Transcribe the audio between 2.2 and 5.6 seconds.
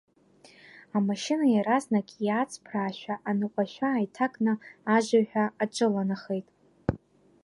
иааҵԥраарашәа, аныҟәашәа ааиҭакны ажыҩҳәа